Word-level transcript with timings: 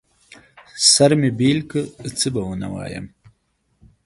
سر 0.93 1.11
مې 1.19 1.29
بېل 1.39 1.59
که، 1.69 1.81
څه 2.19 2.27
به 2.33 2.41
ونه 2.47 2.67
وايم. 2.73 3.05